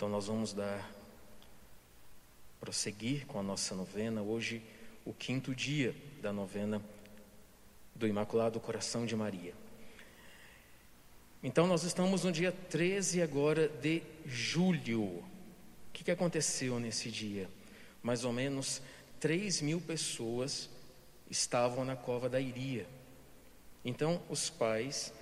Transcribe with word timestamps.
Então 0.00 0.08
nós 0.08 0.28
vamos 0.28 0.54
dar 0.54 0.90
prosseguir 2.58 3.26
com 3.26 3.38
a 3.38 3.42
nossa 3.42 3.74
novena 3.74 4.22
hoje, 4.22 4.62
o 5.04 5.12
quinto 5.12 5.54
dia 5.54 5.94
da 6.22 6.32
novena 6.32 6.82
do 7.94 8.06
Imaculado 8.06 8.58
Coração 8.58 9.04
de 9.04 9.14
Maria. 9.14 9.52
Então 11.42 11.66
nós 11.66 11.82
estamos 11.82 12.24
no 12.24 12.32
dia 12.32 12.50
13 12.50 13.20
agora 13.20 13.68
de 13.68 14.02
julho. 14.24 15.02
O 15.02 15.22
que, 15.92 16.02
que 16.02 16.10
aconteceu 16.10 16.80
nesse 16.80 17.10
dia? 17.10 17.46
Mais 18.02 18.24
ou 18.24 18.32
menos 18.32 18.80
3 19.20 19.60
mil 19.60 19.82
pessoas 19.82 20.70
estavam 21.30 21.84
na 21.84 21.94
cova 21.94 22.26
da 22.26 22.40
Iria. 22.40 22.86
Então 23.84 24.22
os 24.30 24.48
pais 24.48 25.12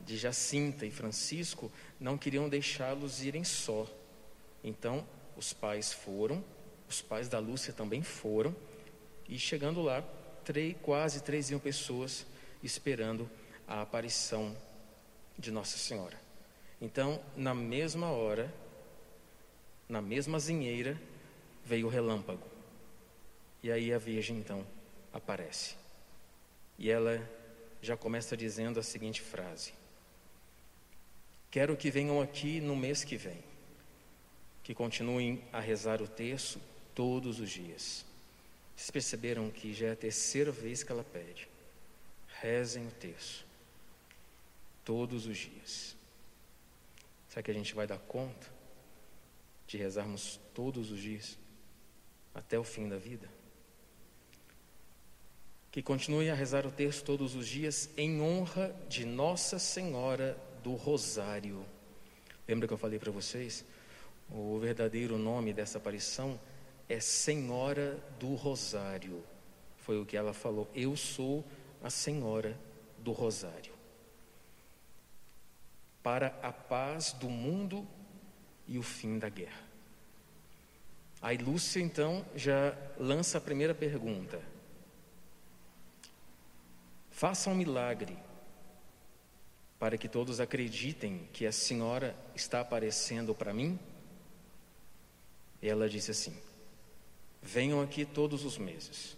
de 0.00 0.16
Jacinta 0.16 0.86
e 0.86 0.90
Francisco 0.90 1.70
não 2.00 2.16
queriam 2.16 2.48
deixá-los 2.48 3.22
irem 3.22 3.44
só. 3.44 3.86
Então, 4.62 5.06
os 5.36 5.52
pais 5.52 5.92
foram, 5.92 6.44
os 6.88 7.02
pais 7.02 7.28
da 7.28 7.38
Lúcia 7.38 7.72
também 7.72 8.02
foram, 8.02 8.54
e 9.28 9.38
chegando 9.38 9.82
lá, 9.82 10.02
três, 10.44 10.76
quase 10.82 11.22
três 11.22 11.50
mil 11.50 11.58
pessoas 11.58 12.26
esperando 12.62 13.28
a 13.66 13.82
aparição 13.82 14.56
de 15.38 15.50
Nossa 15.50 15.78
Senhora. 15.78 16.20
Então, 16.80 17.20
na 17.36 17.54
mesma 17.54 18.10
hora, 18.10 18.52
na 19.88 20.02
mesma 20.02 20.38
zinheira, 20.38 21.00
veio 21.64 21.86
o 21.86 21.90
relâmpago. 21.90 22.46
E 23.62 23.70
aí 23.70 23.92
a 23.92 23.98
Virgem 23.98 24.38
então 24.38 24.66
aparece. 25.12 25.76
E 26.78 26.90
ela 26.90 27.20
já 27.80 27.96
começa 27.96 28.36
dizendo 28.36 28.80
a 28.80 28.82
seguinte 28.82 29.22
frase: 29.22 29.72
Quero 31.50 31.76
que 31.76 31.90
venham 31.90 32.20
aqui 32.20 32.60
no 32.60 32.74
mês 32.74 33.04
que 33.04 33.16
vem 33.16 33.51
que 34.62 34.74
continuem 34.74 35.42
a 35.52 35.60
rezar 35.60 36.00
o 36.00 36.08
terço 36.08 36.60
todos 36.94 37.40
os 37.40 37.50
dias. 37.50 38.04
Vocês 38.76 38.90
perceberam 38.90 39.50
que 39.50 39.74
já 39.74 39.88
é 39.88 39.92
a 39.92 39.96
terceira 39.96 40.50
vez 40.50 40.82
que 40.82 40.92
ela 40.92 41.04
pede. 41.04 41.48
Rezem 42.40 42.86
o 42.86 42.90
terço 42.90 43.44
todos 44.84 45.26
os 45.26 45.36
dias. 45.36 45.96
Será 47.28 47.42
que 47.42 47.50
a 47.50 47.54
gente 47.54 47.74
vai 47.74 47.86
dar 47.86 47.98
conta 47.98 48.46
de 49.66 49.76
rezarmos 49.76 50.38
todos 50.52 50.90
os 50.90 51.00
dias 51.00 51.38
até 52.34 52.58
o 52.58 52.64
fim 52.64 52.88
da 52.88 52.98
vida? 52.98 53.28
Que 55.70 55.82
continue 55.82 56.28
a 56.28 56.34
rezar 56.34 56.66
o 56.66 56.70
terço 56.70 57.02
todos 57.04 57.34
os 57.34 57.48
dias 57.48 57.88
em 57.96 58.20
honra 58.20 58.74
de 58.88 59.06
Nossa 59.06 59.58
Senhora 59.58 60.38
do 60.62 60.74
Rosário. 60.74 61.64
Lembra 62.46 62.68
que 62.68 62.74
eu 62.74 62.78
falei 62.78 62.98
para 62.98 63.10
vocês? 63.10 63.64
O 64.34 64.58
verdadeiro 64.58 65.18
nome 65.18 65.52
dessa 65.52 65.76
aparição 65.76 66.40
é 66.88 66.98
Senhora 67.00 68.02
do 68.18 68.34
Rosário. 68.34 69.22
Foi 69.76 70.00
o 70.00 70.06
que 70.06 70.16
ela 70.16 70.32
falou. 70.32 70.70
Eu 70.74 70.96
sou 70.96 71.44
a 71.82 71.90
Senhora 71.90 72.58
do 72.98 73.12
Rosário. 73.12 73.74
Para 76.02 76.28
a 76.42 76.50
paz 76.50 77.12
do 77.12 77.28
mundo 77.28 77.86
e 78.66 78.78
o 78.78 78.82
fim 78.82 79.18
da 79.18 79.28
guerra. 79.28 79.62
Aí 81.20 81.36
Lúcia 81.36 81.80
então 81.80 82.24
já 82.34 82.74
lança 82.98 83.36
a 83.36 83.40
primeira 83.40 83.74
pergunta. 83.74 84.40
Faça 87.10 87.50
um 87.50 87.54
milagre 87.54 88.16
para 89.78 89.98
que 89.98 90.08
todos 90.08 90.40
acreditem 90.40 91.28
que 91.32 91.46
a 91.46 91.52
senhora 91.52 92.16
está 92.34 92.60
aparecendo 92.60 93.34
para 93.34 93.52
mim? 93.52 93.78
Ela 95.68 95.88
disse 95.88 96.10
assim: 96.10 96.36
Venham 97.40 97.80
aqui 97.80 98.04
todos 98.04 98.44
os 98.44 98.58
meses. 98.58 99.16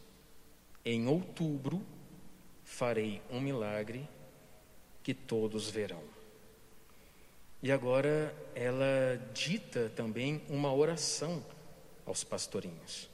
Em 0.85 1.09
outubro 1.09 1.83
farei 2.63 3.23
um 3.31 3.41
milagre 3.41 4.07
que 5.03 5.15
todos 5.15 5.71
verão. 5.71 6.03
E 7.63 7.73
agora 7.73 8.35
ela 8.55 9.17
dita 9.33 9.91
também 9.97 10.43
uma 10.49 10.73
oração 10.73 11.45
aos 12.05 12.23
pastorinhos. 12.23 13.09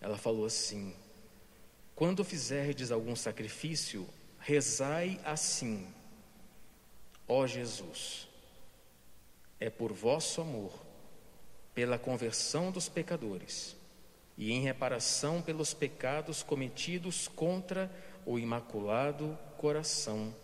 Ela 0.00 0.16
falou 0.16 0.44
assim: 0.44 0.94
Quando 1.96 2.24
fizerdes 2.24 2.92
algum 2.92 3.16
sacrifício, 3.16 4.08
rezai 4.38 5.20
assim: 5.24 5.92
Ó 7.26 7.44
Jesus, 7.48 8.28
é 9.58 9.68
por 9.68 9.92
vosso 9.92 10.40
amor 10.40 10.87
pela 11.78 11.96
conversão 11.96 12.72
dos 12.72 12.88
pecadores 12.88 13.76
e 14.36 14.50
em 14.50 14.62
reparação 14.62 15.40
pelos 15.40 15.72
pecados 15.72 16.42
cometidos 16.42 17.28
contra 17.28 17.88
o 18.26 18.36
imaculado 18.36 19.38
coração 19.56 20.34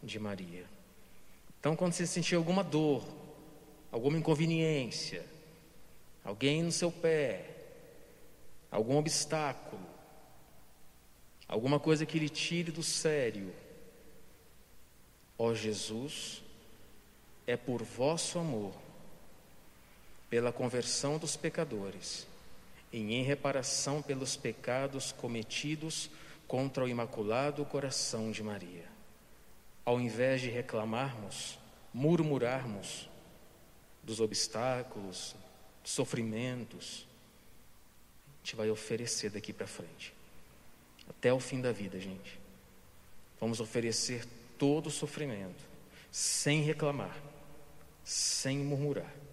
de 0.00 0.16
Maria. 0.20 0.64
Então, 1.58 1.74
quando 1.74 1.92
você 1.92 2.06
sentir 2.06 2.36
alguma 2.36 2.62
dor, 2.62 3.02
alguma 3.90 4.16
inconveniência, 4.16 5.26
alguém 6.24 6.62
no 6.62 6.70
seu 6.70 6.92
pé, 6.92 7.50
algum 8.70 8.96
obstáculo, 8.96 9.82
alguma 11.48 11.80
coisa 11.80 12.06
que 12.06 12.16
lhe 12.16 12.28
tire 12.28 12.70
do 12.70 12.84
sério, 12.84 13.52
ó 15.36 15.52
Jesus, 15.52 16.44
é 17.44 17.56
por 17.56 17.82
vosso 17.82 18.38
amor 18.38 18.85
pela 20.28 20.52
conversão 20.52 21.18
dos 21.18 21.36
pecadores 21.36 22.26
e 22.92 22.98
em 22.98 23.22
reparação 23.22 24.02
pelos 24.02 24.36
pecados 24.36 25.12
cometidos 25.12 26.10
contra 26.48 26.84
o 26.84 26.88
imaculado 26.88 27.64
coração 27.64 28.30
de 28.30 28.42
Maria. 28.42 28.84
Ao 29.84 30.00
invés 30.00 30.40
de 30.40 30.48
reclamarmos, 30.48 31.58
murmurarmos 31.92 33.08
dos 34.02 34.20
obstáculos, 34.20 35.34
sofrimentos, 35.84 37.06
a 38.26 38.38
gente 38.46 38.56
vai 38.56 38.70
oferecer 38.70 39.30
daqui 39.30 39.52
para 39.52 39.66
frente, 39.66 40.12
até 41.08 41.32
o 41.32 41.40
fim 41.40 41.60
da 41.60 41.72
vida, 41.72 42.00
gente. 42.00 42.38
Vamos 43.40 43.60
oferecer 43.60 44.24
todo 44.58 44.86
o 44.86 44.90
sofrimento, 44.90 45.62
sem 46.10 46.62
reclamar, 46.62 47.16
sem 48.04 48.58
murmurar 48.58 49.25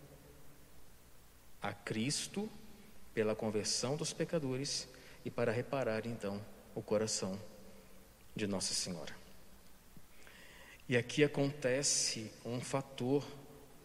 a 1.64 1.72
Cristo 1.72 2.50
pela 3.14 3.34
conversão 3.34 3.96
dos 3.96 4.12
pecadores 4.12 4.86
e 5.24 5.32
para 5.32 5.50
reparar 5.50 6.06
então 6.06 6.44
o 6.76 6.82
coração 6.82 7.40
de 8.36 8.46
Nossa 8.46 8.74
Senhora. 8.74 9.16
E 10.90 10.98
aqui 10.98 11.24
acontece 11.24 12.30
um 12.44 12.60
fator, 12.60 13.26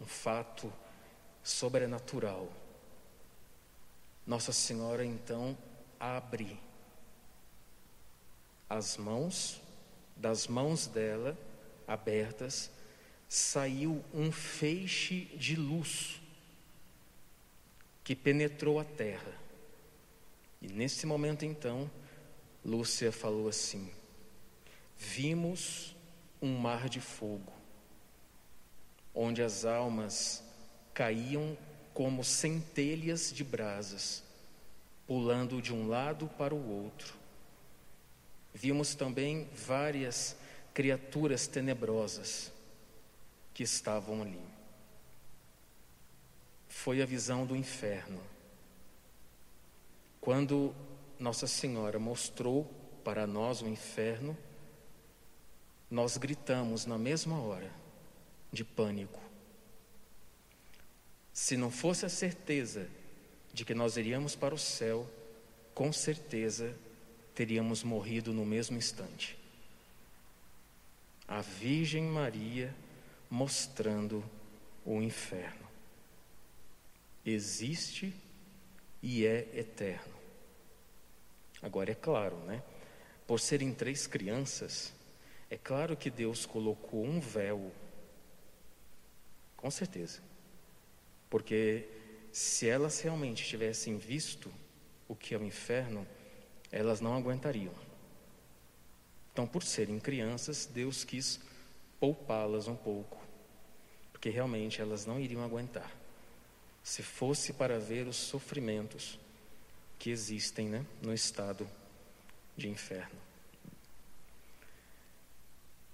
um 0.01 0.07
fato 0.07 0.73
sobrenatural. 1.41 2.53
Nossa 4.27 4.53
Senhora 4.53 5.05
então 5.05 5.57
abre 6.01 6.59
as 8.69 8.97
mãos, 8.97 9.61
das 10.17 10.49
mãos 10.49 10.89
dela 10.89 11.39
abertas, 11.87 12.73
saiu 13.29 14.05
um 14.13 14.33
feixe 14.33 15.27
de 15.37 15.55
luz 15.55 16.21
que 18.09 18.17
penetrou 18.17 18.81
a 18.81 18.85
terra. 18.85 19.35
E 20.63 20.69
nesse 20.69 21.05
momento 21.05 21.45
então, 21.45 21.91
Lúcia 22.65 23.13
falou 23.13 23.51
assim: 23.51 23.91
Vimos 24.97 25.95
um 26.41 26.57
mar 26.57 26.89
de 26.89 27.03
fogo, 27.03 27.53
onde 29.15 29.43
as 29.43 29.67
almas 29.67 30.43
caíam 30.95 31.55
como 31.93 32.25
centelhas 32.25 33.31
de 33.31 33.45
brasas, 33.45 34.25
pulando 35.07 35.61
de 35.61 35.75
um 35.75 35.87
lado 35.87 36.29
para 36.29 36.55
o 36.55 36.83
outro. 36.83 37.13
Vimos 38.55 38.95
também 38.95 39.47
várias 39.53 40.35
criaturas 40.73 41.47
tenebrosas 41.47 42.51
que 43.53 43.63
estavam 43.63 44.23
ali 44.23 44.58
foi 46.89 47.03
a 47.03 47.05
visão 47.05 47.45
do 47.45 47.55
inferno. 47.55 48.19
Quando 50.23 50.75
Nossa 51.19 51.47
Senhora 51.47 51.99
mostrou 51.99 52.65
para 53.05 53.27
nós 53.27 53.61
o 53.61 53.69
inferno, 53.69 54.35
nós 55.91 56.17
gritamos 56.17 56.87
na 56.87 56.97
mesma 56.97 57.43
hora 57.43 57.71
de 58.51 58.65
pânico. 58.65 59.21
Se 61.31 61.59
não 61.59 61.71
fosse 61.71 62.07
a 62.07 62.09
certeza 62.09 62.89
de 63.53 63.67
que 63.67 63.75
nós 63.75 63.99
iríamos 63.99 64.35
para 64.35 64.55
o 64.55 64.59
céu, 64.59 65.07
com 65.75 65.93
certeza 65.93 66.75
teríamos 67.35 67.85
morrido 67.85 68.33
no 68.33 68.47
mesmo 68.47 68.79
instante. 68.79 69.39
A 71.29 71.43
Virgem 71.43 72.05
Maria 72.05 72.75
mostrando 73.29 74.25
o 74.87 75.03
inferno. 75.03 75.68
Existe 77.29 78.15
e 79.03 79.27
é 79.27 79.49
eterno. 79.55 80.15
Agora 81.63 81.91
é 81.91 81.95
claro, 81.95 82.37
né? 82.39 82.63
Por 83.27 83.41
serem 83.41 83.73
três 83.73 84.07
crianças, 84.07 84.93
é 85.51 85.57
claro 85.57 85.97
que 85.97 86.11
Deus 86.11 86.47
colocou 86.47 87.05
um 87.05 87.21
véu. 87.21 87.73
Com 89.57 89.71
certeza. 89.71 90.21
Porque 91.29 91.89
se 92.33 92.69
elas 92.69 93.01
realmente 93.01 93.45
tivessem 93.45 93.99
visto 93.99 94.53
o 95.07 95.15
que 95.15 95.35
é 95.35 95.39
o 95.39 95.45
inferno, 95.45 96.07
elas 96.71 97.01
não 97.01 97.15
aguentariam. 97.15 97.75
Então, 99.33 99.47
por 99.47 99.63
serem 99.63 99.99
crianças, 99.99 100.67
Deus 100.67 101.05
quis 101.05 101.41
poupá-las 101.99 102.69
um 102.69 102.77
pouco, 102.77 103.19
porque 104.13 104.31
realmente 104.31 104.81
elas 104.81 105.07
não 105.07 105.19
iriam 105.19 105.43
aguentar. 105.43 105.91
Se 106.89 107.03
fosse 107.03 107.53
para 107.53 107.79
ver 107.79 108.09
os 108.09 108.17
sofrimentos 108.17 109.21
que 109.99 110.09
existem 110.09 110.71
né, 110.71 110.87
no 111.03 111.13
estado 111.13 111.69
de 112.57 112.67
inferno. 112.67 113.21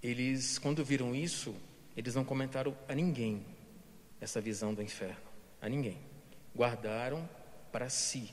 Eles, 0.01 0.57
quando 0.57 0.85
viram 0.85 1.13
isso, 1.13 1.53
eles 1.97 2.15
não 2.15 2.25
comentaram 2.25 2.79
a 2.87 2.95
ninguém 2.95 3.45
essa 4.21 4.41
visão 4.41 4.73
do 4.73 4.81
inferno, 4.81 5.21
a 5.61 5.69
ninguém. 5.69 5.99
Guardaram 6.55 7.29
para 7.73 7.91
si. 7.91 8.33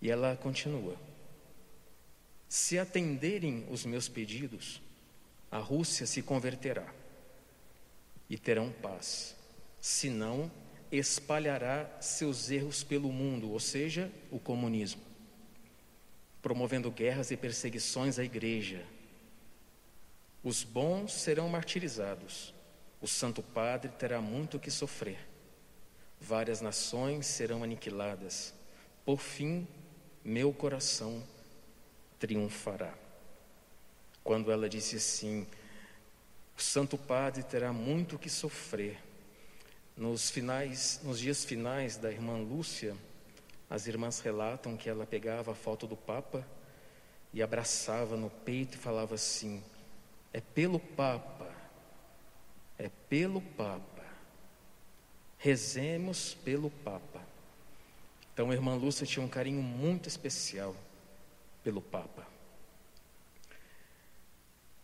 E 0.00 0.10
ela 0.10 0.38
continua: 0.38 0.96
Se 2.48 2.78
atenderem 2.78 3.66
os 3.70 3.84
meus 3.84 4.08
pedidos, 4.08 4.80
a 5.50 5.58
Rússia 5.58 6.06
se 6.06 6.22
converterá 6.22 6.90
e 8.30 8.38
terão 8.38 8.72
paz. 8.72 9.35
Senão, 9.88 10.50
espalhará 10.90 11.88
seus 12.00 12.50
erros 12.50 12.82
pelo 12.82 13.12
mundo, 13.12 13.52
ou 13.52 13.60
seja, 13.60 14.10
o 14.32 14.38
comunismo, 14.40 15.00
promovendo 16.42 16.90
guerras 16.90 17.30
e 17.30 17.36
perseguições 17.36 18.18
à 18.18 18.24
igreja. 18.24 18.84
Os 20.42 20.64
bons 20.64 21.12
serão 21.12 21.48
martirizados, 21.48 22.52
o 23.00 23.06
Santo 23.06 23.44
Padre 23.44 23.92
terá 23.92 24.20
muito 24.20 24.58
que 24.58 24.72
sofrer, 24.72 25.20
várias 26.20 26.60
nações 26.60 27.24
serão 27.24 27.62
aniquiladas, 27.62 28.52
por 29.04 29.20
fim, 29.20 29.68
meu 30.24 30.52
coração 30.52 31.22
triunfará. 32.18 32.92
Quando 34.24 34.50
ela 34.50 34.68
disse 34.68 34.96
assim, 34.96 35.46
o 36.58 36.60
Santo 36.60 36.98
Padre 36.98 37.44
terá 37.44 37.72
muito 37.72 38.18
que 38.18 38.28
sofrer, 38.28 39.05
nos 39.96 40.28
finais, 40.28 41.00
nos 41.02 41.18
dias 41.18 41.44
finais 41.44 41.96
da 41.96 42.12
irmã 42.12 42.36
Lúcia, 42.36 42.94
as 43.68 43.86
irmãs 43.86 44.20
relatam 44.20 44.76
que 44.76 44.88
ela 44.88 45.06
pegava 45.06 45.52
a 45.52 45.54
foto 45.54 45.86
do 45.86 45.96
Papa 45.96 46.46
e 47.32 47.42
abraçava 47.42 48.16
no 48.16 48.28
peito 48.28 48.76
e 48.76 48.78
falava 48.78 49.14
assim: 49.14 49.62
É 50.32 50.40
pelo 50.40 50.78
Papa, 50.78 51.50
é 52.78 52.90
pelo 53.08 53.40
Papa, 53.40 54.04
rezemos 55.38 56.34
pelo 56.34 56.70
Papa. 56.70 57.22
Então 58.32 58.50
a 58.50 58.54
irmã 58.54 58.74
Lúcia 58.74 59.06
tinha 59.06 59.24
um 59.24 59.28
carinho 59.28 59.62
muito 59.62 60.08
especial 60.08 60.76
pelo 61.64 61.80
Papa. 61.80 62.26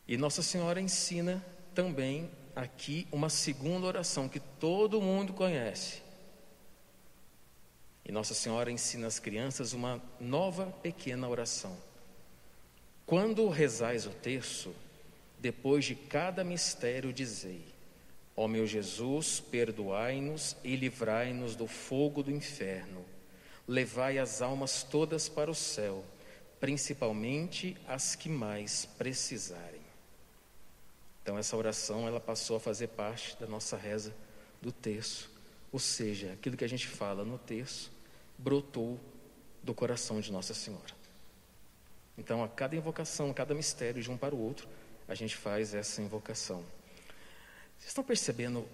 E 0.09 0.17
Nossa 0.17 0.43
Senhora 0.43 0.81
ensina 0.81 1.45
também 1.75 2.31
aqui 2.55 3.07
uma 3.11 3.29
segunda 3.29 3.87
oração 3.87 4.29
que 4.29 4.41
todo 4.41 5.01
mundo 5.01 5.33
conhece. 5.33 6.03
E 8.05 8.11
Nossa 8.11 8.35
Senhora 8.35 8.71
ensina 8.71 9.07
às 9.07 9.19
crianças 9.19 9.73
uma 9.73 10.03
nova 10.21 10.67
pequena 10.67 11.29
oração. 11.29 11.77
Quando 13.07 13.49
rezais 13.49 14.07
o 14.07 14.11
terço, 14.11 14.75
depois 15.39 15.85
de 15.85 15.95
cada 15.95 16.43
mistério, 16.43 17.13
dizei: 17.13 17.65
Ó 18.37 18.49
meu 18.49 18.67
Jesus, 18.67 19.41
perdoai-nos 19.41 20.57
e 20.65 20.75
livrai-nos 20.77 21.55
do 21.55 21.67
fogo 21.67 22.23
do 22.23 22.31
inferno. 22.31 23.05
Levai 23.69 24.19
as 24.19 24.43
almas 24.43 24.83
todas 24.83 25.29
para 25.29 25.51
o 25.51 25.55
céu, 25.55 26.05
principalmente 26.59 27.77
as 27.87 28.17
que 28.17 28.29
mais 28.29 28.87
precisarem. 28.99 29.82
Então 31.23 31.39
essa 31.39 31.57
oração 31.57 32.07
ela 32.07 32.21
passou 32.21 32.57
a 32.57 32.61
fazer 32.61 32.89
parte 32.89 33.37
da 33.39 33.47
nossa 33.47 33.77
reza 33.77 34.13
do 34.61 34.73
terço, 34.73 35.31
ou 35.71 35.79
seja, 35.79 36.33
aquilo 36.33 36.57
que 36.57 36.65
a 36.65 36.69
gente 36.69 36.89
fala 36.89 37.25
no 37.25 37.39
terço 37.39 37.91
brotou 38.37 38.99
do 39.63 39.73
coração 39.73 40.21
de 40.21 40.33
Nossa 40.33 40.53
Senhora. 40.53 40.95
Então 42.19 42.43
a 42.43 42.49
cada 42.49 42.77
invocação, 42.77 43.31
a 43.31 43.35
cada 43.35 43.55
mistério 43.55 44.03
de 44.03 44.11
um 44.11 44.17
para 44.17 44.35
o 44.35 44.41
outro, 44.41 44.69
a 45.09 45.15
gente 45.15 45.37
faz 45.37 45.75
essa 45.75 46.03
invocação. 46.03 46.65
Vocês 47.79 47.89
estão 47.89 48.05
percebendo 48.05 48.67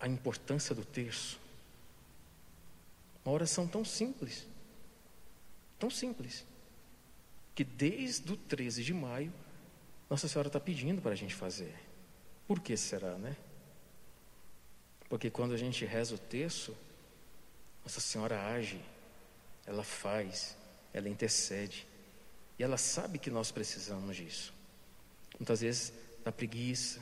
a 0.00 0.08
importância 0.08 0.74
do 0.74 0.84
terço? 0.84 1.38
Uma 3.24 3.34
oração 3.34 3.66
tão 3.66 3.84
simples, 3.84 4.46
tão 5.78 5.90
simples, 5.90 6.46
que 7.54 7.64
desde 7.64 8.32
o 8.32 8.36
13 8.36 8.84
de 8.84 8.94
maio 8.94 9.32
Nossa 10.08 10.28
Senhora 10.28 10.48
está 10.48 10.60
pedindo 10.60 11.02
para 11.02 11.12
a 11.12 11.16
gente 11.16 11.34
fazer. 11.34 11.87
Por 12.48 12.60
que 12.60 12.78
será, 12.78 13.18
né? 13.18 13.36
Porque 15.10 15.30
quando 15.30 15.52
a 15.52 15.56
gente 15.58 15.84
reza 15.84 16.14
o 16.14 16.18
texto, 16.18 16.74
Nossa 17.84 18.00
Senhora 18.00 18.42
age, 18.46 18.80
ela 19.66 19.84
faz, 19.84 20.56
ela 20.94 21.10
intercede. 21.10 21.86
E 22.58 22.62
ela 22.62 22.78
sabe 22.78 23.18
que 23.18 23.30
nós 23.30 23.50
precisamos 23.50 24.16
disso. 24.16 24.54
Muitas 25.38 25.60
vezes, 25.60 25.92
da 26.24 26.32
preguiça, 26.32 27.00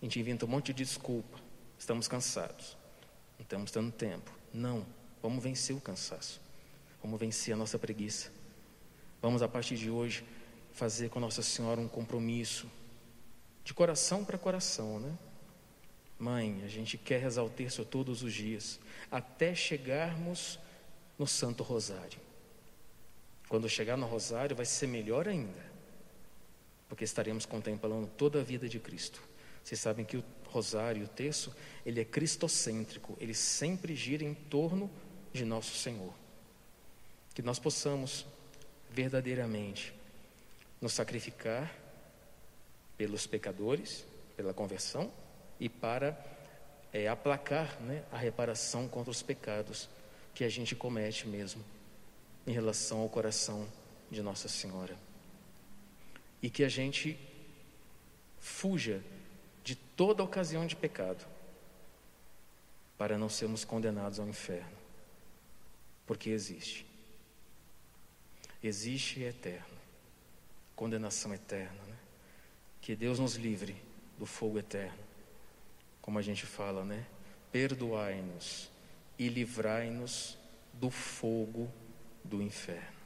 a 0.00 0.04
gente 0.04 0.18
inventa 0.18 0.46
um 0.46 0.48
monte 0.48 0.72
de 0.72 0.84
desculpa. 0.84 1.38
Estamos 1.78 2.08
cansados, 2.08 2.76
não 3.38 3.42
estamos 3.42 3.70
dando 3.70 3.92
tempo. 3.92 4.32
Não, 4.52 4.86
vamos 5.22 5.44
vencer 5.44 5.76
o 5.76 5.80
cansaço. 5.80 6.40
Vamos 7.02 7.20
vencer 7.20 7.52
a 7.52 7.56
nossa 7.56 7.78
preguiça. 7.78 8.32
Vamos, 9.20 9.42
a 9.42 9.48
partir 9.48 9.76
de 9.76 9.90
hoje, 9.90 10.24
fazer 10.72 11.10
com 11.10 11.20
Nossa 11.20 11.42
Senhora 11.42 11.80
um 11.80 11.88
compromisso 11.88 12.68
coração 13.78 14.24
para 14.24 14.36
coração, 14.36 14.98
né? 14.98 15.16
Mãe, 16.18 16.62
a 16.64 16.66
gente 16.66 16.98
quer 16.98 17.20
rezar 17.20 17.44
o 17.44 17.48
terço 17.48 17.84
todos 17.84 18.24
os 18.24 18.34
dias, 18.34 18.80
até 19.08 19.54
chegarmos 19.54 20.58
no 21.16 21.28
Santo 21.28 21.62
Rosário. 21.62 22.18
Quando 23.48 23.68
chegar 23.68 23.96
no 23.96 24.04
Rosário, 24.04 24.56
vai 24.56 24.66
ser 24.66 24.88
melhor 24.88 25.28
ainda, 25.28 25.64
porque 26.88 27.04
estaremos 27.04 27.46
contemplando 27.46 28.08
toda 28.08 28.40
a 28.40 28.42
vida 28.42 28.68
de 28.68 28.80
Cristo. 28.80 29.22
Vocês 29.62 29.78
sabem 29.78 30.04
que 30.04 30.16
o 30.16 30.24
Rosário, 30.48 31.04
o 31.04 31.08
terço, 31.08 31.54
ele 31.86 32.00
é 32.00 32.04
cristocêntrico, 32.04 33.16
ele 33.20 33.32
sempre 33.32 33.94
gira 33.94 34.24
em 34.24 34.34
torno 34.34 34.90
de 35.32 35.44
nosso 35.44 35.76
Senhor. 35.76 36.12
Que 37.32 37.42
nós 37.42 37.60
possamos 37.60 38.26
verdadeiramente 38.90 39.94
nos 40.80 40.94
sacrificar 40.94 41.72
pelos 42.98 43.26
pecadores, 43.26 44.04
pela 44.36 44.52
conversão 44.52 45.10
e 45.58 45.68
para 45.68 46.18
é, 46.92 47.08
aplacar 47.08 47.80
né, 47.80 48.04
a 48.12 48.18
reparação 48.18 48.88
contra 48.88 49.10
os 49.10 49.22
pecados 49.22 49.88
que 50.34 50.44
a 50.44 50.48
gente 50.48 50.74
comete 50.74 51.26
mesmo 51.26 51.64
em 52.46 52.52
relação 52.52 53.00
ao 53.00 53.08
coração 53.08 53.66
de 54.10 54.20
Nossa 54.20 54.48
Senhora. 54.48 54.96
E 56.42 56.50
que 56.50 56.64
a 56.64 56.68
gente 56.68 57.18
fuja 58.38 59.02
de 59.62 59.74
toda 59.74 60.22
ocasião 60.22 60.66
de 60.66 60.76
pecado 60.76 61.26
para 62.96 63.16
não 63.16 63.28
sermos 63.28 63.64
condenados 63.64 64.18
ao 64.18 64.28
inferno, 64.28 64.76
porque 66.06 66.30
existe. 66.30 66.86
Existe 68.62 69.20
e 69.20 69.24
é 69.24 69.28
eterno. 69.28 69.78
Condenação 70.74 71.32
eterna. 71.32 71.80
Né? 71.86 71.96
Que 72.88 72.96
Deus 72.96 73.18
nos 73.18 73.34
livre 73.34 73.76
do 74.18 74.24
fogo 74.24 74.58
eterno. 74.58 74.98
Como 76.00 76.18
a 76.18 76.22
gente 76.22 76.46
fala, 76.46 76.86
né? 76.86 77.04
Perdoai-nos 77.52 78.70
e 79.18 79.28
livrai-nos 79.28 80.38
do 80.72 80.88
fogo 80.88 81.70
do 82.24 82.40
inferno. 82.40 82.97